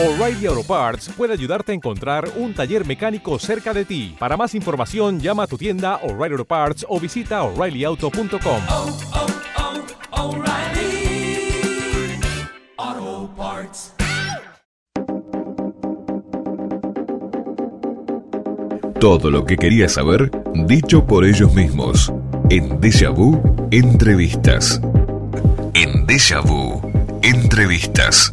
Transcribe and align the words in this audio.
O'Reilly 0.00 0.46
Auto 0.46 0.62
Parts 0.62 1.08
puede 1.16 1.32
ayudarte 1.32 1.72
a 1.72 1.74
encontrar 1.74 2.30
un 2.36 2.54
taller 2.54 2.86
mecánico 2.86 3.36
cerca 3.40 3.74
de 3.74 3.84
ti. 3.84 4.14
Para 4.16 4.36
más 4.36 4.54
información, 4.54 5.18
llama 5.18 5.42
a 5.42 5.46
tu 5.48 5.58
tienda 5.58 5.96
O'Reilly 6.04 6.34
Auto 6.34 6.44
Parts 6.44 6.86
o 6.88 7.00
visita 7.00 7.42
oreillyauto.com. 7.42 8.62
oh, 8.68 8.96
oh, 10.12 10.36
O'Reilly 10.36 11.50
Auto 12.76 13.34
Parts. 13.36 13.94
Todo 19.00 19.32
lo 19.32 19.44
que 19.44 19.56
querías 19.56 19.94
saber, 19.94 20.30
dicho 20.68 21.04
por 21.06 21.24
ellos 21.24 21.52
mismos. 21.54 22.12
En 22.50 22.80
Déjà 22.80 23.10
Vu, 23.10 23.42
entrevistas. 23.72 24.80
En 25.74 26.06
Déjà 26.06 26.40
Vu, 26.40 26.80
entrevistas. 27.22 28.30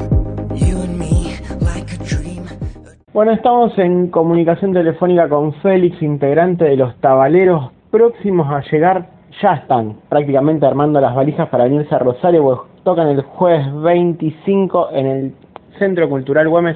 Bueno, 3.16 3.32
estamos 3.32 3.72
en 3.78 4.10
comunicación 4.10 4.74
telefónica 4.74 5.30
con 5.30 5.54
Félix, 5.62 6.02
integrante 6.02 6.66
de 6.66 6.76
los 6.76 7.00
tabaleros 7.00 7.72
próximos 7.90 8.46
a 8.52 8.60
llegar. 8.70 9.06
Ya 9.42 9.54
están 9.54 10.02
prácticamente 10.10 10.66
armando 10.66 11.00
las 11.00 11.16
valijas 11.16 11.48
para 11.48 11.64
venirse 11.64 11.96
a 11.96 12.00
Rosario, 12.00 12.44
pues 12.44 12.59
tocan 12.84 13.08
el 13.08 13.22
jueves 13.22 13.73
25 13.84 14.90
en 14.92 15.06
el 15.06 15.34
Centro 15.80 16.09
Cultural 16.09 16.50
Güemes. 16.50 16.76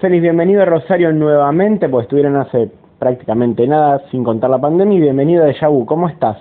Félix, 0.00 0.22
bienvenido 0.22 0.62
a 0.62 0.64
Rosario 0.64 1.12
nuevamente, 1.12 1.88
pues 1.88 2.06
estuvieron 2.06 2.34
hace 2.34 2.68
prácticamente 2.98 3.64
nada, 3.68 4.02
sin 4.10 4.24
contar 4.24 4.50
la 4.50 4.58
pandemia, 4.58 4.98
y 4.98 5.02
bienvenido 5.02 5.44
a 5.44 5.52
Yabu. 5.52 5.86
¿Cómo 5.86 6.08
estás? 6.08 6.36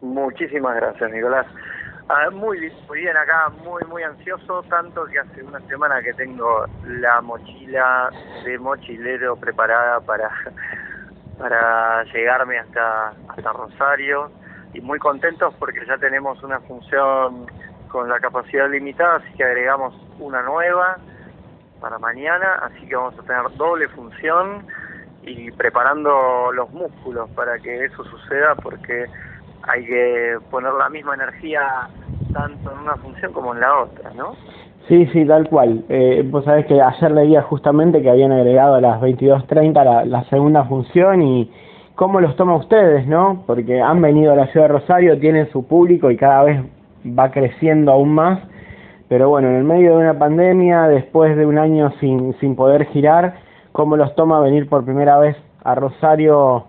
Muchísimas 0.00 0.76
gracias, 0.76 1.12
Nicolás. 1.12 1.44
Ah, 2.14 2.28
muy, 2.30 2.60
bien, 2.60 2.74
muy 2.88 2.98
bien 2.98 3.16
acá, 3.16 3.48
muy, 3.64 3.82
muy 3.84 4.02
ansioso, 4.02 4.62
tanto 4.64 5.06
que 5.06 5.18
hace 5.18 5.42
una 5.42 5.60
semana 5.60 6.02
que 6.02 6.12
tengo 6.12 6.66
la 6.84 7.22
mochila 7.22 8.10
de 8.44 8.58
mochilero 8.58 9.34
preparada 9.36 9.98
para, 10.00 10.30
para 11.38 12.04
llegarme 12.12 12.58
hasta, 12.58 13.14
hasta 13.28 13.52
Rosario 13.54 14.30
y 14.74 14.82
muy 14.82 14.98
contentos 14.98 15.54
porque 15.58 15.86
ya 15.86 15.96
tenemos 15.96 16.42
una 16.42 16.60
función 16.60 17.46
con 17.88 18.10
la 18.10 18.20
capacidad 18.20 18.68
limitada, 18.68 19.16
así 19.16 19.32
que 19.32 19.44
agregamos 19.44 19.94
una 20.18 20.42
nueva 20.42 20.98
para 21.80 21.98
mañana, 21.98 22.56
así 22.56 22.86
que 22.88 22.94
vamos 22.94 23.18
a 23.18 23.22
tener 23.22 23.56
doble 23.56 23.88
función 23.88 24.66
y 25.22 25.50
preparando 25.52 26.52
los 26.52 26.70
músculos 26.72 27.30
para 27.30 27.58
que 27.58 27.86
eso 27.86 28.04
suceda 28.04 28.54
porque 28.56 29.06
hay 29.68 29.84
que 29.84 30.38
poner 30.50 30.72
la 30.74 30.88
misma 30.88 31.14
energía 31.14 31.60
tanto 32.32 32.72
en 32.72 32.78
una 32.78 32.96
función 32.96 33.32
como 33.32 33.54
en 33.54 33.60
la 33.60 33.82
otra, 33.82 34.10
¿no? 34.14 34.34
Sí, 34.88 35.06
sí, 35.12 35.24
tal 35.24 35.48
cual. 35.48 35.84
Eh, 35.88 36.26
vos 36.28 36.44
sabés 36.44 36.66
que 36.66 36.80
ayer 36.80 37.10
leía 37.12 37.42
justamente 37.42 38.02
que 38.02 38.10
habían 38.10 38.32
agregado 38.32 38.74
a 38.74 38.80
las 38.80 39.00
22.30 39.00 39.84
la, 39.84 40.04
la 40.04 40.24
segunda 40.24 40.64
función 40.64 41.22
y 41.22 41.50
cómo 41.94 42.20
los 42.20 42.34
toma 42.36 42.56
ustedes, 42.56 43.06
¿no? 43.06 43.44
Porque 43.46 43.80
han 43.80 44.02
venido 44.02 44.32
a 44.32 44.36
la 44.36 44.46
ciudad 44.48 44.66
de 44.66 44.72
Rosario, 44.72 45.18
tienen 45.20 45.50
su 45.50 45.66
público 45.66 46.10
y 46.10 46.16
cada 46.16 46.42
vez 46.42 46.60
va 47.06 47.30
creciendo 47.30 47.92
aún 47.92 48.14
más. 48.14 48.40
Pero 49.08 49.28
bueno, 49.28 49.48
en 49.48 49.56
el 49.56 49.64
medio 49.64 49.96
de 49.96 50.02
una 50.02 50.18
pandemia, 50.18 50.88
después 50.88 51.36
de 51.36 51.46
un 51.46 51.58
año 51.58 51.92
sin, 52.00 52.34
sin 52.40 52.56
poder 52.56 52.86
girar, 52.86 53.34
¿cómo 53.72 53.96
los 53.96 54.14
toma 54.16 54.40
venir 54.40 54.68
por 54.68 54.84
primera 54.84 55.18
vez 55.18 55.36
a 55.62 55.74
Rosario 55.74 56.64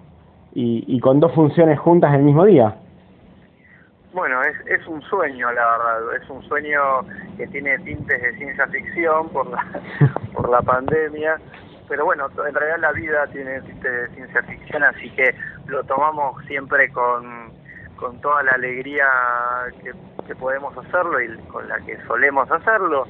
y, 0.54 0.84
y 0.88 1.00
con 1.00 1.20
dos 1.20 1.32
funciones 1.32 1.80
juntas 1.80 2.14
el 2.14 2.24
mismo 2.24 2.46
día? 2.46 2.76
Bueno, 4.14 4.42
es, 4.44 4.56
es 4.68 4.88
un 4.88 5.02
sueño, 5.02 5.52
la 5.52 5.66
verdad. 5.72 6.16
Es 6.22 6.30
un 6.30 6.44
sueño 6.44 7.02
que 7.36 7.48
tiene 7.48 7.80
tintes 7.80 8.22
de 8.22 8.38
ciencia 8.38 8.68
ficción 8.68 9.28
por 9.30 9.50
la, 9.50 9.66
por 10.34 10.50
la 10.50 10.62
pandemia. 10.62 11.40
Pero 11.90 12.06
bueno, 12.06 12.28
en 12.48 12.54
realidad 12.54 12.80
la 12.80 12.92
vida 12.92 13.28
tiene 13.28 13.60
tintes 13.62 13.92
de 13.92 14.16
ciencia 14.16 14.44
ficción, 14.44 14.84
así 14.84 15.10
que 15.12 15.36
lo 15.66 15.84
tomamos 15.84 16.44
siempre 16.46 16.92
con, 16.92 17.52
con 17.96 18.22
toda 18.22 18.44
la 18.44 18.52
alegría 18.52 19.08
que, 19.82 19.92
que 20.28 20.36
podemos 20.36 20.78
hacerlo 20.78 21.20
y 21.20 21.36
con 21.48 21.68
la 21.68 21.80
que 21.80 21.98
solemos 22.06 22.50
hacerlo. 22.52 23.08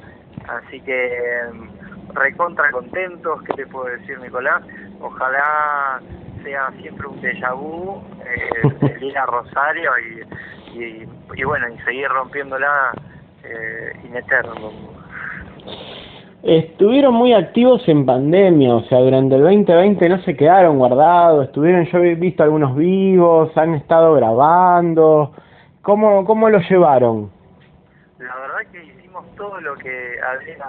Así 0.48 0.80
que 0.80 1.42
mm, 1.52 2.14
recontra 2.14 2.70
contentos, 2.70 3.42
¿qué 3.42 3.52
te 3.54 3.66
puedo 3.66 3.86
decir, 3.86 4.18
Nicolás? 4.20 4.62
Ojalá 5.00 6.00
sea 6.42 6.70
siempre 6.80 7.06
un 7.06 7.20
déjà 7.20 7.52
vu, 7.54 8.02
eh, 8.24 8.62
el 8.96 9.02
ir 9.02 9.18
a 9.18 9.26
Rosario 9.26 9.90
y, 9.98 10.22
y, 10.74 11.08
y 11.34 11.44
bueno, 11.44 11.68
y 11.68 11.78
seguir 11.84 12.08
rompiéndola 12.08 12.92
eh, 13.44 13.92
in 14.04 14.16
eterno. 14.16 14.72
Estuvieron 16.42 17.14
muy 17.14 17.32
activos 17.32 17.88
en 17.88 18.04
pandemia, 18.04 18.74
o 18.74 18.82
sea, 18.82 18.98
durante 18.98 19.36
el 19.36 19.42
2020 19.42 20.08
no 20.10 20.18
se 20.24 20.36
quedaron 20.36 20.78
guardados, 20.78 21.46
estuvieron, 21.46 21.86
yo 21.86 21.98
he 21.98 22.14
visto 22.16 22.42
algunos 22.42 22.76
vivos, 22.76 23.56
han 23.56 23.74
estado 23.74 24.12
grabando, 24.12 25.32
¿cómo, 25.80 26.24
cómo 26.26 26.50
lo 26.50 26.58
llevaron? 26.58 27.30
La 28.18 28.36
verdad 28.36 28.70
que 28.70 28.84
hicimos 28.84 29.24
todo 29.36 29.58
lo 29.60 29.74
que 29.76 30.18
había 30.20 30.66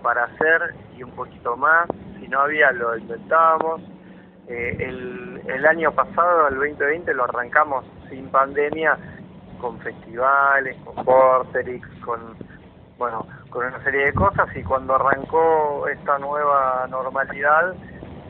para 0.00 0.24
hacer 0.24 0.74
y 0.96 1.02
un 1.02 1.10
poquito 1.10 1.56
más, 1.56 1.88
si 2.20 2.28
no 2.28 2.40
había 2.40 2.70
lo 2.70 2.96
inventábamos. 2.96 3.80
Eh, 4.48 4.76
el, 4.78 5.40
el 5.48 5.66
año 5.66 5.90
pasado, 5.90 6.46
el 6.48 6.54
2020, 6.54 7.12
lo 7.14 7.24
arrancamos 7.24 7.84
sin 8.08 8.28
pandemia, 8.28 8.96
con 9.60 9.78
festivales, 9.80 10.76
con 10.84 11.04
Porterix, 11.04 11.86
con 12.04 12.20
bueno, 12.98 13.26
con 13.50 13.66
una 13.66 13.82
serie 13.84 14.06
de 14.06 14.12
cosas. 14.12 14.48
Y 14.56 14.62
cuando 14.62 14.94
arrancó 14.94 15.86
esta 15.88 16.18
nueva 16.18 16.86
normalidad 16.90 17.74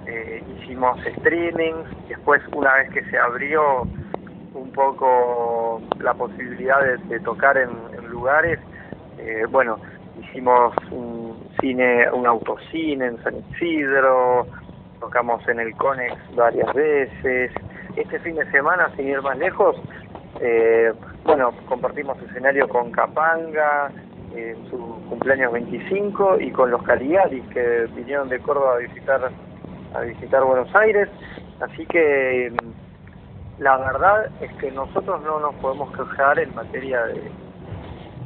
eh, 0.06 0.42
hicimos 0.58 0.98
streamings, 1.18 1.88
después 2.08 2.42
una 2.52 2.74
vez 2.76 2.90
que 2.90 3.04
se 3.10 3.18
abrió 3.18 3.82
un 4.54 4.72
poco 4.72 5.82
la 6.00 6.14
posibilidad 6.14 6.80
de, 7.08 7.20
tocar 7.20 7.58
en, 7.58 7.70
en 7.96 8.06
lugares, 8.08 8.58
eh, 9.18 9.44
bueno, 9.50 9.78
hicimos 10.20 10.74
un 10.90 11.36
cine, 11.60 12.10
un 12.12 12.26
autocine 12.26 13.06
en 13.06 13.22
San 13.22 13.34
Isidro, 13.36 14.46
tocamos 15.00 15.46
en 15.48 15.60
el 15.60 15.74
Conex 15.76 16.14
varias 16.34 16.72
veces, 16.74 17.52
este 17.96 18.18
fin 18.20 18.36
de 18.36 18.50
semana, 18.50 18.90
sin 18.96 19.08
ir 19.08 19.22
más 19.22 19.36
lejos, 19.38 19.76
eh, 20.40 20.92
bueno, 21.26 21.52
compartimos 21.68 22.20
escenario 22.22 22.68
con 22.68 22.90
Capanga, 22.92 23.90
en 24.34 24.68
su 24.70 24.78
cumpleaños 25.08 25.52
25 25.52 26.40
y 26.40 26.50
con 26.50 26.70
los 26.70 26.82
Caligaris 26.82 27.44
que 27.48 27.86
vinieron 27.94 28.28
de 28.28 28.38
Córdoba 28.40 28.74
a 28.74 28.78
visitar 28.78 29.30
a 29.94 30.00
visitar 30.00 30.44
Buenos 30.44 30.74
Aires 30.74 31.08
así 31.60 31.86
que 31.86 32.52
mm, 32.52 33.62
la 33.62 33.78
verdad 33.78 34.26
es 34.42 34.52
que 34.54 34.70
nosotros 34.72 35.22
no 35.22 35.40
nos 35.40 35.54
podemos 35.56 35.90
quejar 35.96 36.38
en 36.38 36.54
materia 36.54 37.02
de, 37.06 37.30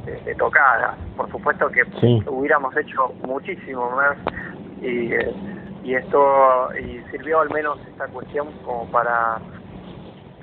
de, 0.06 0.21
de 0.22 0.34
tocadas 0.34 0.97
por 1.16 1.31
supuesto 1.31 1.69
que 1.71 1.84
Sí. 2.00 2.22
hubiéramos 2.27 2.77
hecho 2.77 3.12
muchísimo 3.25 3.91
más 3.93 4.16
y, 4.83 5.12
eh, 5.12 5.33
y 5.84 5.94
esto 5.94 6.71
y 6.75 7.00
sirvió 7.12 7.41
al 7.41 7.50
menos 7.50 7.78
esta 7.87 8.09
cuestión 8.09 8.49
como 8.65 8.91
para 8.91 9.39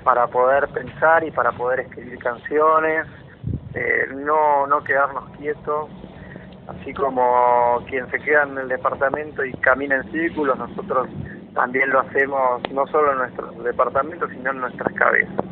para 0.08 0.26
poder 0.26 0.66
pensar 0.68 1.22
y 1.22 1.30
para 1.30 1.52
poder 1.52 1.80
escribir 1.80 2.18
canciones 2.20 3.06
eh, 3.74 4.06
no, 4.14 4.66
no 4.66 4.82
quedarnos 4.82 5.28
quietos, 5.36 5.90
así 6.66 6.94
como 6.94 7.84
quien 7.90 8.10
se 8.10 8.18
queda 8.20 8.44
en 8.44 8.56
el 8.56 8.68
departamento 8.68 9.44
y 9.44 9.52
camina 9.58 9.96
en 9.96 10.10
círculos, 10.10 10.58
nosotros 10.58 11.10
también 11.54 11.90
lo 11.90 12.00
hacemos 12.00 12.62
no 12.72 12.86
solo 12.86 13.12
en 13.12 13.18
nuestro 13.18 13.50
departamento, 13.62 14.26
sino 14.28 14.50
en 14.50 14.60
nuestras 14.60 14.94
cabezas. 14.94 15.44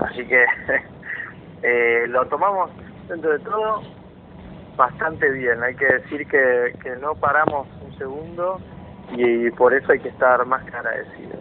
Así 0.00 0.26
que 0.26 0.44
eh, 1.62 2.06
lo 2.08 2.26
tomamos 2.26 2.68
dentro 3.06 3.30
de 3.30 3.38
todo 3.38 3.80
bastante 4.76 5.30
bien, 5.30 5.62
hay 5.62 5.76
que 5.76 5.86
decir 5.86 6.26
que, 6.26 6.72
que 6.82 6.96
no 6.96 7.14
paramos 7.14 7.68
un 7.86 7.96
segundo 7.96 8.58
y 9.12 9.52
por 9.52 9.72
eso 9.72 9.92
hay 9.92 10.00
que 10.00 10.08
estar 10.08 10.44
más 10.46 10.66
agradecidos. 10.66 11.39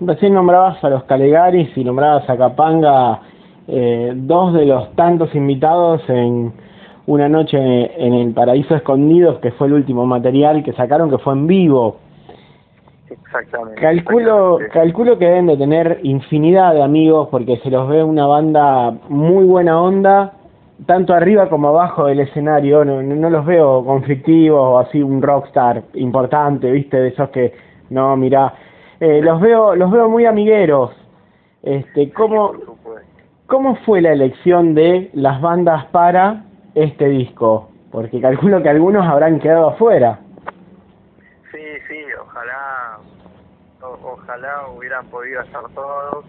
Recién 0.00 0.34
nombrabas 0.34 0.82
a 0.82 0.90
los 0.90 1.04
Calegaris 1.04 1.76
y 1.76 1.84
nombrabas 1.84 2.28
a 2.28 2.36
Capanga, 2.36 3.20
eh, 3.68 4.12
dos 4.14 4.52
de 4.52 4.66
los 4.66 4.92
tantos 4.96 5.34
invitados 5.34 6.02
en 6.08 6.52
una 7.06 7.28
noche 7.28 7.58
en 7.58 8.12
el 8.12 8.32
Paraíso 8.34 8.74
Escondidos, 8.74 9.38
que 9.38 9.52
fue 9.52 9.68
el 9.68 9.74
último 9.74 10.04
material 10.04 10.64
que 10.64 10.72
sacaron, 10.72 11.10
que 11.10 11.18
fue 11.18 11.34
en 11.34 11.46
vivo. 11.46 11.96
Exactamente. 13.08 13.80
Calculo, 13.80 14.58
exactamente. 14.58 14.68
calculo 14.72 15.18
que 15.18 15.26
deben 15.26 15.46
de 15.46 15.56
tener 15.56 16.00
infinidad 16.02 16.74
de 16.74 16.82
amigos 16.82 17.28
porque 17.30 17.58
se 17.58 17.70
los 17.70 17.88
ve 17.88 18.02
una 18.02 18.26
banda 18.26 18.92
muy 19.08 19.44
buena 19.44 19.80
onda, 19.80 20.32
tanto 20.86 21.14
arriba 21.14 21.48
como 21.48 21.68
abajo 21.68 22.06
del 22.06 22.20
escenario. 22.20 22.84
No, 22.84 23.00
no, 23.00 23.14
no 23.14 23.30
los 23.30 23.46
veo 23.46 23.84
conflictivos 23.84 24.60
o 24.60 24.78
así 24.78 25.02
un 25.02 25.22
rockstar 25.22 25.82
importante, 25.94 26.70
viste, 26.72 26.96
de 26.96 27.08
esos 27.08 27.28
que 27.28 27.52
no, 27.90 28.16
mirá. 28.16 28.52
Eh, 29.04 29.20
los 29.20 29.38
veo, 29.38 29.76
los 29.76 29.90
veo 29.90 30.08
muy 30.08 30.24
amigueros. 30.24 30.90
Este, 31.62 32.10
¿cómo. 32.12 32.54
¿Cómo 33.46 33.76
fue 33.84 34.00
la 34.00 34.12
elección 34.12 34.74
de 34.74 35.10
las 35.12 35.42
bandas 35.42 35.84
para 35.86 36.44
este 36.74 37.08
disco? 37.08 37.68
Porque 37.92 38.18
calculo 38.18 38.62
que 38.62 38.70
algunos 38.70 39.04
habrán 39.06 39.38
quedado 39.40 39.68
afuera. 39.68 40.20
ojalá, 42.22 42.98
o- 43.82 44.12
ojalá 44.14 44.68
hubieran 44.74 45.04
podido 45.08 45.42
estar 45.42 45.64
todos, 45.74 46.24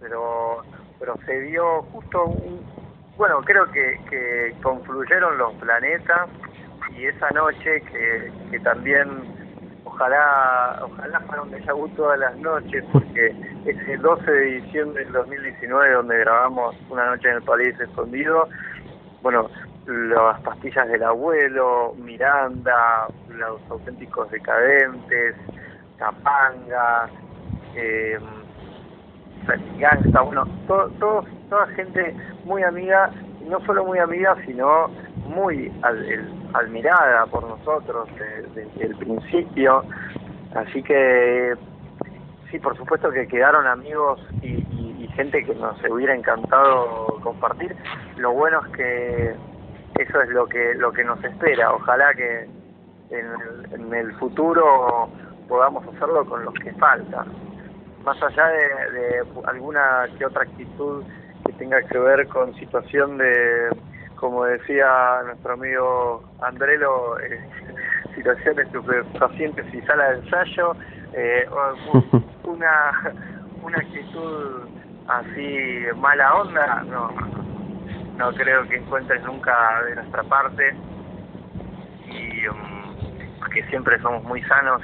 pero, 0.00 0.62
pero 0.98 1.14
se 1.24 1.40
dio 1.42 1.82
justo 1.92 2.24
un, 2.24 2.60
bueno, 3.16 3.40
creo 3.44 3.70
que, 3.70 4.00
que 4.10 4.54
confluyeron 4.60 5.38
los 5.38 5.54
planetas 5.54 6.28
y 6.98 7.04
esa 7.06 7.30
noche 7.30 7.80
que, 7.92 8.32
que 8.50 8.58
también 8.60 9.35
ojalá 9.96 10.78
ojalá 10.82 11.20
fuera 11.20 11.42
un 11.42 11.50
déjà 11.50 11.72
vu 11.74 11.88
todas 11.96 12.18
las 12.18 12.36
noches 12.36 12.84
porque 12.92 13.34
ese 13.64 13.96
12 13.96 14.30
de 14.30 14.44
diciembre 14.60 15.04
del 15.04 15.12
2019 15.12 15.92
donde 15.94 16.18
grabamos 16.18 16.76
una 16.90 17.06
noche 17.06 17.28
en 17.30 17.36
el 17.36 17.42
País 17.42 17.78
Escondido. 17.80 18.48
Bueno 19.22 19.48
las 19.86 20.40
pastillas 20.42 20.88
del 20.88 21.02
abuelo 21.04 21.94
Miranda 21.96 23.06
los 23.28 23.60
auténticos 23.70 24.30
decadentes 24.30 25.34
Capanga 25.96 27.08
eh, 27.74 28.18
Gangsta, 29.78 30.20
bueno, 30.22 30.44
to- 30.66 30.90
todos, 30.98 31.24
toda 31.48 31.66
gente 31.68 32.14
muy 32.44 32.62
amiga, 32.64 33.10
no 33.48 33.60
solo 33.64 33.84
muy 33.84 33.98
amiga, 34.00 34.34
sino 34.44 34.88
muy 35.28 35.70
al- 35.82 36.04
el- 36.04 36.35
admirada 36.54 37.26
por 37.26 37.44
nosotros 37.44 38.08
de- 38.18 38.62
desde 38.62 38.86
el 38.86 38.96
principio. 38.96 39.84
Así 40.54 40.82
que, 40.82 41.54
sí, 42.50 42.58
por 42.58 42.76
supuesto 42.76 43.10
que 43.10 43.26
quedaron 43.28 43.66
amigos 43.66 44.20
y, 44.40 44.48
y- 44.70 45.04
y 45.04 45.08
gente 45.08 45.44
que 45.44 45.54
nos 45.54 45.76
hubiera 45.90 46.14
encantado 46.14 47.18
compartir. 47.22 47.74
Lo 48.16 48.32
bueno 48.32 48.60
es 48.66 48.72
que 48.72 49.34
eso 49.98 50.20
es 50.22 50.28
lo 50.30 50.46
que 50.46 50.74
lo 50.74 50.92
que 50.92 51.04
nos 51.04 51.22
espera. 51.24 51.72
Ojalá 51.72 52.14
que 52.14 52.48
en 53.10 53.26
el, 53.26 53.72
en 53.74 53.94
el 53.94 54.12
futuro 54.16 55.08
podamos 55.48 55.86
hacerlo 55.94 56.24
con 56.26 56.44
los 56.44 56.54
que 56.54 56.72
faltan 56.74 57.26
más 58.04 58.22
allá 58.22 58.46
de, 58.48 58.92
de 58.92 59.24
alguna 59.46 60.06
que 60.16 60.26
otra 60.26 60.42
actitud 60.42 61.02
que 61.44 61.52
tenga 61.54 61.82
que 61.82 61.98
ver 61.98 62.28
con 62.28 62.54
situación 62.54 63.18
de, 63.18 63.68
como 64.16 64.44
decía 64.44 65.20
nuestro 65.24 65.52
amigo 65.54 66.24
Andrelo, 66.42 67.18
eh, 67.20 67.40
situación 68.14 68.56
de 68.56 68.62
estupefacientes 68.62 69.74
y 69.74 69.80
sala 69.82 70.10
de 70.10 70.18
ensayo, 70.18 70.74
eh, 71.12 71.46
una, 72.44 73.14
una 73.62 73.78
actitud 73.78 74.68
así 75.08 75.86
mala 75.96 76.34
onda, 76.34 76.82
no, 76.84 77.10
no 78.16 78.32
creo 78.32 78.66
que 78.68 78.76
encuentres 78.76 79.22
nunca 79.22 79.82
de 79.84 79.94
nuestra 79.96 80.22
parte 80.24 80.74
y 82.06 82.48
um, 82.48 83.38
porque 83.38 83.62
siempre 83.68 84.00
somos 84.00 84.22
muy 84.24 84.42
sanos 84.42 84.82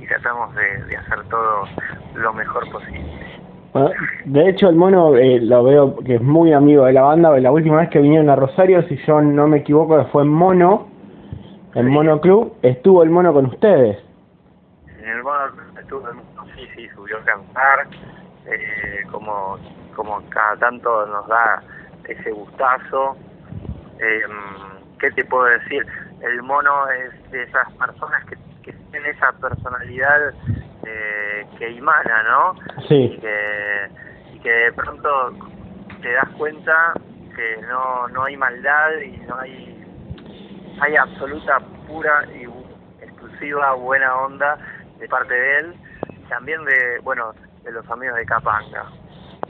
y 0.00 0.06
tratamos 0.06 0.54
de 0.54 0.96
hacer 0.96 1.24
todo 1.28 1.64
lo 2.14 2.32
mejor 2.34 2.70
posible. 2.70 3.23
Bueno, 3.74 3.90
de 4.24 4.48
hecho, 4.48 4.68
el 4.68 4.76
mono 4.76 5.16
eh, 5.16 5.40
lo 5.40 5.64
veo 5.64 5.96
que 5.96 6.14
es 6.14 6.22
muy 6.22 6.52
amigo 6.52 6.84
de 6.84 6.92
la 6.92 7.02
banda. 7.02 7.36
La 7.40 7.50
última 7.50 7.78
vez 7.78 7.90
que 7.90 7.98
vinieron 7.98 8.30
a 8.30 8.36
Rosario, 8.36 8.80
si 8.88 8.96
yo 9.04 9.20
no 9.20 9.48
me 9.48 9.58
equivoco, 9.58 10.04
fue 10.12 10.22
en 10.22 10.28
Mono, 10.28 10.86
en 11.74 11.86
Sí. 11.86 11.90
Mono 11.90 12.20
Club. 12.20 12.54
Estuvo 12.62 13.02
el 13.02 13.10
mono 13.10 13.32
con 13.32 13.46
ustedes. 13.46 13.98
En 15.02 15.08
el 15.08 15.22
mono 15.24 15.40
estuvo, 15.80 16.02
sí, 16.54 16.68
sí, 16.76 16.88
subió 16.94 17.18
a 17.18 17.24
cantar, 17.24 17.88
eh, 18.46 19.02
como, 19.10 19.58
como 19.96 20.22
cada 20.28 20.56
tanto 20.56 21.06
nos 21.06 21.26
da 21.26 21.60
ese 22.08 22.30
gustazo. 22.30 23.16
Eh, 23.98 24.22
¿Qué 25.00 25.10
te 25.10 25.24
puedo 25.24 25.46
decir? 25.46 25.84
El 26.20 26.42
mono 26.44 26.70
es 26.90 27.30
de 27.32 27.42
esas 27.42 27.72
personas 27.72 28.24
que, 28.26 28.36
que 28.62 28.72
tienen 28.92 29.10
esa 29.10 29.32
personalidad 29.32 30.32
eh, 30.86 31.46
que 31.58 31.76
emana, 31.76 32.22
¿no? 32.22 32.54
y 32.78 32.88
Sí, 32.88 33.18
que, 33.20 33.88
y 34.34 34.38
que 34.40 34.50
de 34.50 34.72
pronto 34.72 35.08
te 36.02 36.12
das 36.12 36.28
cuenta 36.36 36.92
que 37.34 37.56
no, 37.68 38.08
no 38.08 38.24
hay 38.24 38.36
maldad 38.36 38.90
y 39.04 39.16
no 39.26 39.38
hay 39.38 39.70
hay 40.80 40.96
absoluta 40.96 41.58
pura 41.86 42.24
y 42.34 42.44
exclusiva 43.02 43.74
buena 43.74 44.16
onda 44.16 44.58
de 44.98 45.08
parte 45.08 45.32
de 45.34 45.58
él 45.60 45.74
y 46.10 46.28
también 46.28 46.64
de 46.64 46.98
bueno 47.02 47.32
de 47.64 47.72
los 47.72 47.88
amigos 47.90 48.16
de 48.16 48.26
Capanga 48.26 48.84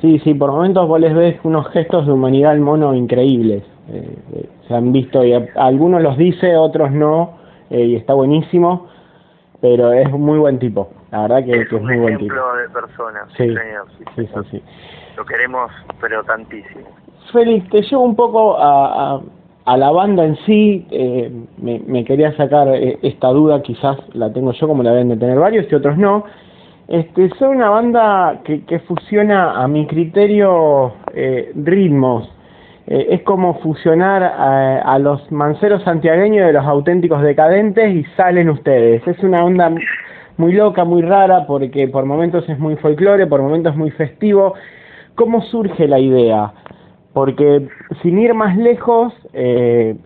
sí, 0.00 0.18
sí. 0.20 0.34
Por 0.34 0.50
momentos 0.52 0.86
vos 0.86 1.00
les 1.00 1.14
ves 1.14 1.40
unos 1.44 1.68
gestos 1.72 2.06
de 2.06 2.12
humanidad 2.12 2.52
al 2.52 2.60
mono 2.60 2.94
increíbles. 2.94 3.62
Eh, 3.88 4.16
eh, 4.34 4.48
se 4.68 4.74
han 4.74 4.92
visto 4.92 5.24
y 5.24 5.32
a- 5.32 5.46
algunos 5.56 6.02
los 6.02 6.16
dice, 6.18 6.56
otros 6.56 6.90
no. 6.90 7.38
eh, 7.70 7.80
y 7.84 7.96
está 7.96 8.12
buenísimo. 8.14 8.88
Pero 9.64 9.94
es 9.94 10.12
un 10.12 10.20
muy 10.20 10.38
buen 10.38 10.58
tipo. 10.58 10.90
La 11.10 11.22
verdad 11.22 11.42
que, 11.46 11.52
es 11.52 11.68
que 11.70 11.76
es 11.76 11.80
un 11.80 11.86
muy 11.86 11.96
buen 11.96 12.18
tipo. 12.18 12.34
ejemplo 12.34 12.56
de 12.56 12.68
persona 12.68 13.20
Sí, 13.34 13.46
señor, 13.46 13.86
sí, 13.96 14.04
sí, 14.04 14.04
sí, 14.16 14.26
señor. 14.26 14.46
sí. 14.50 14.62
lo 15.16 15.24
queremos 15.24 15.70
pero 16.02 16.22
tantísimo 16.24 16.86
Félix, 17.32 17.70
te 17.70 17.80
llevo 17.80 18.02
un 18.02 18.14
poco 18.14 18.58
a, 18.58 19.14
a, 19.14 19.20
a 19.64 19.76
la 19.78 19.90
banda 19.90 20.22
en 20.24 20.36
sí. 20.44 20.86
eh, 20.90 21.32
me, 21.56 21.78
me 21.86 22.04
quería 22.04 22.36
sacar 22.36 22.68
eh, 22.68 22.98
esta 23.02 23.28
duda, 23.28 23.62
quizás 23.62 23.96
la 24.12 24.30
tengo 24.34 24.52
yo, 24.52 24.68
como 24.68 24.82
la 24.82 24.90
deben 24.90 25.08
de 25.08 25.16
tener 25.16 25.38
varios 25.38 25.64
y 25.72 25.74
otros 25.74 25.96
no. 25.96 26.24
Este, 26.86 27.30
son 27.38 27.56
una 27.56 27.70
banda 27.70 28.40
que, 28.44 28.64
que 28.66 28.80
fusiona, 28.80 29.52
a 29.62 29.66
mi 29.66 29.86
criterio, 29.86 30.92
eh, 31.14 31.52
ritmos. 31.56 32.28
Eh, 32.86 33.06
es 33.10 33.22
como 33.22 33.60
fusionar 33.60 34.22
a, 34.22 34.82
a 34.82 34.98
los 34.98 35.30
manceros 35.32 35.82
santiagueños 35.84 36.46
de 36.46 36.52
los 36.52 36.64
auténticos 36.66 37.22
decadentes 37.22 37.94
y 37.94 38.04
salen 38.16 38.50
ustedes. 38.50 39.06
Es 39.06 39.18
una 39.22 39.44
onda 39.44 39.70
muy 40.36 40.52
loca, 40.52 40.84
muy 40.84 41.02
rara, 41.02 41.46
porque 41.46 41.88
por 41.88 42.04
momentos 42.04 42.46
es 42.48 42.58
muy 42.58 42.76
folclore, 42.76 43.26
por 43.26 43.40
momentos 43.40 43.72
es 43.72 43.78
muy 43.78 43.90
festivo. 43.92 44.54
¿Cómo 45.14 45.42
surge 45.42 45.86
la 45.88 45.98
idea? 45.98 46.52
Porque 47.12 47.68
sin 48.02 48.18
ir 48.18 48.34
más 48.34 48.56
lejos, 48.56 49.14
eh, 49.32 49.96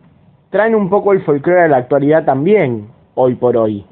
traen 0.51 0.75
un 0.75 0.91
poco 0.91 1.13
el 1.13 1.23
folclore 1.23 1.63
a 1.63 1.69
la 1.69 1.79
actualidad 1.79 2.25
también, 2.25 2.89
hoy 3.15 3.35
por 3.35 3.57
hoy. 3.57 3.85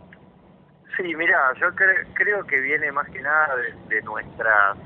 Sí, 0.97 1.15
mira, 1.17 1.37
yo 1.61 1.69
cre- 1.71 2.07
creo 2.15 2.45
que 2.45 2.61
viene 2.61 2.93
más 2.93 3.09
que 3.09 3.21
nada 3.21 3.49
de, 3.57 3.97
de 3.97 4.03
nuestras 4.03 4.77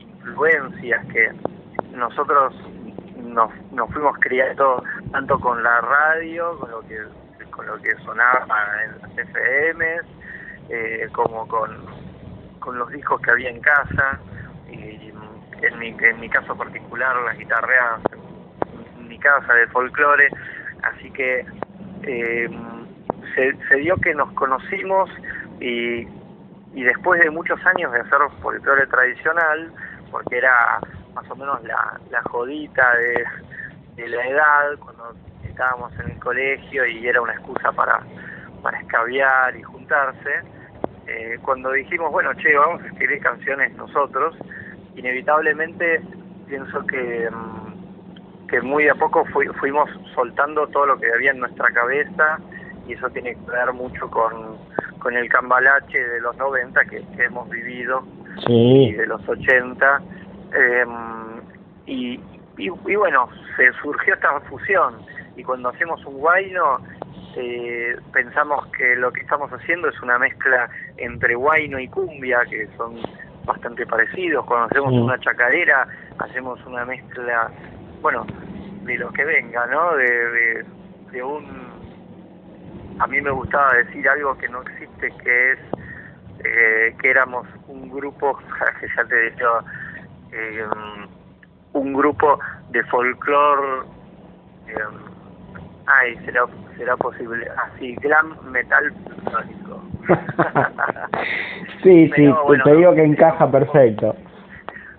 influencias, 0.00 1.04
que 1.06 1.30
nosotros 1.96 2.54
nos, 3.36 3.52
nos 3.70 3.92
fuimos 3.92 4.16
criando 4.18 4.82
tanto 5.12 5.38
con 5.38 5.62
la 5.62 5.80
radio, 5.82 6.58
con 6.58 6.70
lo 6.70 6.80
que 6.80 6.98
con 7.50 7.66
lo 7.66 7.80
que 7.80 7.94
sonaba 8.04 8.46
en 8.84 9.00
las 9.00 9.18
FM, 9.18 10.00
eh, 10.68 11.08
como 11.12 11.46
con, 11.48 11.70
con 12.58 12.78
los 12.78 12.90
discos 12.90 13.20
que 13.22 13.30
había 13.30 13.48
en 13.48 13.60
casa, 13.60 14.20
y 14.70 15.12
en 15.62 15.78
mi, 15.78 15.96
en 15.98 16.20
mi 16.20 16.28
caso 16.28 16.54
particular 16.56 17.16
las 17.22 17.38
guitarreas 17.38 18.00
en 18.98 19.08
mi 19.08 19.18
casa 19.18 19.54
de 19.54 19.66
folclore, 19.68 20.28
así 20.82 21.10
que 21.12 21.46
eh, 22.02 22.50
se, 23.34 23.56
se 23.68 23.76
dio 23.76 23.96
que 23.96 24.14
nos 24.14 24.30
conocimos 24.32 25.08
y, 25.60 26.06
y 26.74 26.82
después 26.82 27.22
de 27.22 27.30
muchos 27.30 27.58
años 27.64 27.90
de 27.92 28.00
hacer 28.00 28.18
folclore 28.42 28.86
tradicional, 28.86 29.72
porque 30.10 30.36
era 30.36 30.78
más 31.16 31.28
o 31.30 31.34
menos 31.36 31.62
la, 31.64 31.98
la 32.10 32.22
jodita 32.24 32.94
de, 32.96 33.24
de 33.96 34.08
la 34.08 34.28
edad, 34.28 34.78
cuando 34.78 35.14
estábamos 35.48 35.90
en 35.98 36.10
el 36.10 36.18
colegio 36.20 36.86
y 36.86 37.08
era 37.08 37.22
una 37.22 37.32
excusa 37.32 37.72
para, 37.72 38.00
para 38.62 38.78
escabiar 38.80 39.56
y 39.56 39.62
juntarse, 39.62 40.42
eh, 41.06 41.38
cuando 41.42 41.72
dijimos, 41.72 42.12
bueno, 42.12 42.34
che, 42.34 42.54
vamos 42.54 42.82
a 42.82 42.86
escribir 42.88 43.20
canciones 43.22 43.74
nosotros, 43.76 44.36
inevitablemente 44.96 46.02
pienso 46.46 46.84
que, 46.86 47.28
mm, 47.30 48.46
que 48.48 48.60
muy 48.60 48.84
de 48.84 48.90
a 48.90 48.94
poco 48.94 49.24
fui- 49.32 49.48
fuimos 49.58 49.88
soltando 50.14 50.66
todo 50.68 50.86
lo 50.86 50.98
que 50.98 51.10
había 51.12 51.30
en 51.30 51.40
nuestra 51.40 51.70
cabeza 51.72 52.38
y 52.86 52.92
eso 52.92 53.08
tiene 53.10 53.34
que 53.34 53.50
ver 53.50 53.72
mucho 53.72 54.10
con, 54.10 54.58
con 54.98 55.16
el 55.16 55.28
cambalache 55.30 55.98
de 55.98 56.20
los 56.20 56.36
90 56.36 56.84
que, 56.84 57.02
que 57.16 57.24
hemos 57.24 57.48
vivido 57.48 58.02
y 58.48 58.92
de 58.92 59.06
los 59.06 59.26
80 59.28 60.00
eh, 60.54 60.84
y, 61.86 62.14
y, 62.58 62.70
y 62.86 62.96
bueno, 62.96 63.28
se 63.56 63.72
surgió 63.82 64.14
esta 64.14 64.40
fusión 64.42 64.96
y 65.36 65.42
cuando 65.42 65.68
hacemos 65.70 66.04
un 66.06 66.18
guayno 66.18 66.78
eh, 67.36 67.96
pensamos 68.12 68.66
que 68.68 68.96
lo 68.96 69.12
que 69.12 69.20
estamos 69.20 69.50
haciendo 69.52 69.88
es 69.88 70.00
una 70.02 70.18
mezcla 70.18 70.68
entre 70.96 71.34
guayno 71.34 71.78
y 71.78 71.88
cumbia 71.88 72.40
que 72.48 72.66
son 72.76 72.96
bastante 73.44 73.86
parecidos, 73.86 74.44
cuando 74.46 74.66
hacemos 74.66 74.90
Sí. 74.92 74.98
una 74.98 75.18
chacarera 75.20 75.86
hacemos 76.18 76.64
una 76.66 76.84
mezcla, 76.84 77.50
bueno, 78.00 78.26
de 78.84 78.96
lo 78.98 79.12
que 79.12 79.24
venga, 79.24 79.66
¿no? 79.66 79.94
De, 79.96 80.04
de, 80.30 80.64
de 81.12 81.22
un... 81.22 81.66
A 82.98 83.06
mí 83.06 83.20
me 83.20 83.30
gustaba 83.30 83.74
decir 83.74 84.08
algo 84.08 84.36
que 84.38 84.48
no 84.48 84.62
existe, 84.62 85.12
que 85.22 85.52
es 85.52 85.58
eh, 86.44 86.94
que 87.00 87.10
éramos 87.10 87.46
un 87.68 87.90
grupo, 87.90 88.38
que 88.80 88.86
ya 88.96 89.04
te 89.04 89.14
he 89.26 89.30
dicho, 89.30 89.46
eh, 90.32 90.64
un 91.72 91.92
grupo 91.92 92.38
de 92.70 92.82
folclore, 92.84 93.86
eh, 94.68 94.74
ay, 95.86 96.16
se 96.24 96.32
lo, 96.32 96.48
será 96.76 96.96
posible. 96.96 97.46
Así, 97.56 97.94
glam 97.96 98.36
metal 98.50 98.92
sónico. 99.30 99.82
sí, 101.82 102.08
sí, 102.08 102.12
Pero, 102.16 102.44
bueno, 102.44 102.64
te 102.64 102.76
digo 102.76 102.94
que 102.94 103.04
encaja 103.04 103.50
perfecto. 103.50 104.16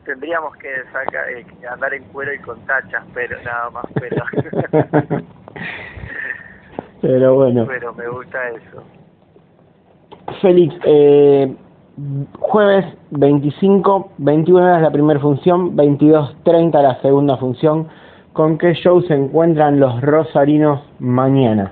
Tendríamos 0.05 0.55
que 0.57 0.69
sacar, 0.93 1.29
eh, 1.29 1.46
andar 1.69 1.93
en 1.93 2.03
cuero 2.05 2.34
y 2.34 2.39
con 2.39 2.60
tachas, 2.65 3.03
pero 3.13 3.41
nada 3.43 3.69
más, 3.72 3.86
pero, 3.96 4.24
Pero 7.01 7.36
bueno. 7.36 7.65
pero 7.67 7.93
me 7.93 8.07
gusta 8.07 8.50
eso. 8.50 8.84
Félix, 10.41 10.75
eh, 10.84 11.55
jueves 12.39 12.86
25, 13.12 14.12
21 14.18 14.63
horas 14.63 14.82
la 14.82 14.92
primera 14.92 15.20
función, 15.20 15.75
22.30 15.75 16.82
la 16.82 17.01
segunda 17.01 17.38
función. 17.38 17.88
¿Con 18.34 18.58
qué 18.58 18.74
show 18.74 19.01
se 19.01 19.16
encuentran 19.16 19.80
los 19.80 20.00
rosarinos 20.01 20.82
mañana? 21.00 21.72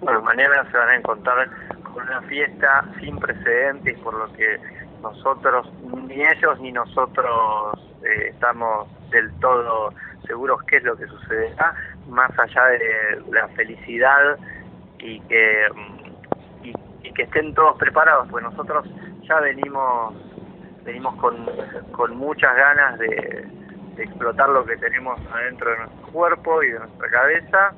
Bueno, 0.00 0.22
mañana 0.22 0.64
se 0.70 0.76
van 0.78 0.88
a 0.88 0.96
encontrar 0.96 1.48
con 1.82 2.02
una 2.02 2.22
fiesta 2.22 2.84
sin 3.00 3.18
precedentes, 3.18 3.98
por 3.98 4.14
lo 4.14 4.32
que 4.34 4.58
nosotros, 5.02 5.70
ni 6.08 6.14
ellos 6.14 6.58
ni 6.60 6.72
nosotros 6.72 7.78
eh, 8.02 8.28
estamos 8.30 8.88
del 9.10 9.30
todo 9.40 9.92
seguros 10.26 10.62
qué 10.64 10.78
es 10.78 10.84
lo 10.84 10.96
que 10.96 11.06
sucederá, 11.06 11.74
más 12.08 12.30
allá 12.38 12.64
de 12.66 13.22
la 13.30 13.48
felicidad 13.48 14.38
y 14.98 15.20
que, 15.20 15.66
mm, 15.74 15.93
que 17.14 17.22
estén 17.22 17.54
todos 17.54 17.76
preparados, 17.78 18.28
pues 18.30 18.42
nosotros 18.44 18.86
ya 19.22 19.40
venimos 19.40 20.14
venimos 20.84 21.14
con, 21.16 21.46
con 21.92 22.16
muchas 22.16 22.54
ganas 22.54 22.98
de, 22.98 23.48
explotar 23.96 24.48
lo 24.48 24.64
que 24.64 24.76
tenemos 24.76 25.18
adentro 25.32 25.70
de 25.70 25.78
nuestro 25.78 26.06
cuerpo 26.08 26.62
y 26.64 26.72
de 26.72 26.80
nuestra 26.80 27.08
cabeza 27.10 27.72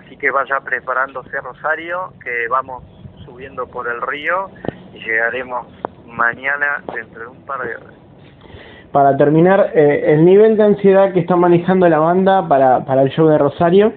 Así 0.00 0.16
que 0.16 0.30
vaya 0.30 0.60
preparándose 0.60 1.40
Rosario, 1.40 2.12
que 2.22 2.48
vamos 2.48 2.82
subiendo 3.24 3.66
por 3.66 3.86
el 3.88 4.00
río 4.02 4.50
y 4.92 4.98
llegaremos 4.98 5.66
mañana 6.06 6.82
dentro 6.94 7.22
de 7.22 7.26
un 7.28 7.42
par 7.44 7.62
de 7.62 7.76
horas. 7.76 7.94
Para 8.92 9.16
terminar, 9.16 9.70
eh, 9.74 10.12
el 10.12 10.24
nivel 10.24 10.56
de 10.56 10.64
ansiedad 10.64 11.12
que 11.12 11.20
está 11.20 11.36
manejando 11.36 11.88
la 11.88 11.98
banda 11.98 12.46
para, 12.46 12.84
para 12.84 13.02
el 13.02 13.10
show 13.10 13.28
de 13.28 13.38
Rosario. 13.38 13.92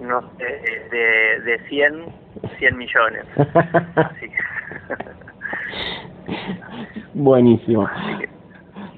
No, 0.00 0.20
sé, 0.38 0.44
de, 0.90 1.40
de 1.44 1.58
100, 1.68 2.04
100 2.58 2.76
millones. 2.76 3.24
Así 3.96 4.28
que, 4.28 4.38
Buenísimo. 7.14 7.86
así 7.86 8.18
que 8.18 8.28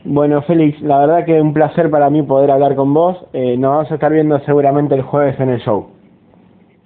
Bueno, 0.04 0.42
Félix, 0.42 0.80
la 0.80 0.98
verdad 0.98 1.24
que 1.24 1.36
es 1.36 1.42
un 1.42 1.52
placer 1.54 1.90
para 1.90 2.08
mí 2.10 2.22
poder 2.22 2.50
hablar 2.50 2.74
con 2.76 2.92
vos. 2.94 3.24
Eh, 3.32 3.56
nos 3.56 3.70
vamos 3.76 3.90
a 3.90 3.94
estar 3.94 4.12
viendo 4.12 4.38
seguramente 4.40 4.94
el 4.94 5.02
jueves 5.02 5.38
en 5.40 5.50
el 5.50 5.60
show. 5.60 5.90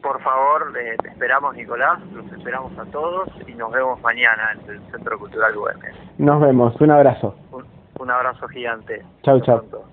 por 0.03 0.21
favor, 0.23 0.73
eh, 0.81 0.97
te 1.03 1.09
esperamos 1.09 1.55
Nicolás, 1.57 1.99
los 2.15 2.31
esperamos 2.33 2.73
a 2.79 2.85
todos 2.87 3.29
y 3.47 3.53
nos 3.55 3.73
vemos 3.73 4.01
mañana 4.03 4.53
en 4.53 4.71
el 4.71 4.81
Centro 4.93 5.19
Cultural 5.19 5.57
UM. 5.57 5.81
Nos 6.19 6.41
vemos. 6.41 6.81
Un 6.81 6.91
abrazo. 6.91 7.35
Un, 7.53 7.65
un 7.99 8.11
abrazo 8.11 8.47
gigante. 8.49 9.03
Chau, 9.23 9.37
Hasta 9.37 9.47
chau. 9.47 9.59
pronto. 9.59 9.85